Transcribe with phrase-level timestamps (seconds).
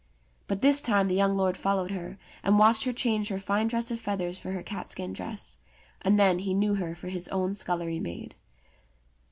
[0.47, 3.91] But this time the young lord followed her, and watched her change her fine dress
[3.91, 5.59] of feathers for her catskin dress,
[6.01, 8.33] and then he knew her for his own scullery maid.